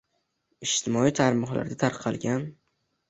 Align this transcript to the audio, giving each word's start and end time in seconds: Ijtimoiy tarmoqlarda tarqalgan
Ijtimoiy 0.67 1.13
tarmoqlarda 1.19 1.77
tarqalgan 1.85 2.43